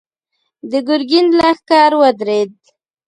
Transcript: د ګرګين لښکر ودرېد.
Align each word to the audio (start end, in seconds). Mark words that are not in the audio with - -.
د 0.71 0.71
ګرګين 0.87 1.27
لښکر 1.37 1.91
ودرېد. 1.99 2.53